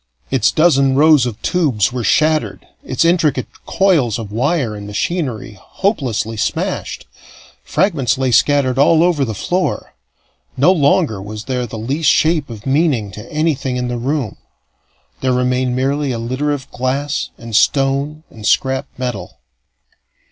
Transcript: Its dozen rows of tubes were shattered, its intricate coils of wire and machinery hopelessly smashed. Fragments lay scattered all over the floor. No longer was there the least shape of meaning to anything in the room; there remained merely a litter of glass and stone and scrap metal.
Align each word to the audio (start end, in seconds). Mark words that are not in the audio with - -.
Its 0.31 0.51
dozen 0.51 0.95
rows 0.95 1.27
of 1.27 1.39
tubes 1.43 1.93
were 1.93 2.03
shattered, 2.03 2.65
its 2.83 3.05
intricate 3.05 3.45
coils 3.67 4.17
of 4.17 4.31
wire 4.31 4.73
and 4.75 4.87
machinery 4.87 5.51
hopelessly 5.61 6.35
smashed. 6.35 7.05
Fragments 7.63 8.17
lay 8.17 8.31
scattered 8.31 8.79
all 8.79 9.03
over 9.03 9.23
the 9.23 9.35
floor. 9.35 9.93
No 10.57 10.71
longer 10.71 11.21
was 11.21 11.43
there 11.43 11.67
the 11.67 11.77
least 11.77 12.09
shape 12.09 12.49
of 12.49 12.65
meaning 12.65 13.11
to 13.11 13.31
anything 13.31 13.77
in 13.77 13.89
the 13.89 13.97
room; 13.99 14.37
there 15.19 15.33
remained 15.33 15.75
merely 15.75 16.11
a 16.11 16.17
litter 16.17 16.51
of 16.51 16.71
glass 16.71 17.29
and 17.37 17.55
stone 17.55 18.23
and 18.31 18.43
scrap 18.47 18.87
metal. 18.97 19.37